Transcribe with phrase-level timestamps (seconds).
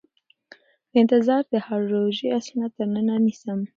[0.91, 3.59] د انتظار د هاړ روژې اشنا تر ننه نيسم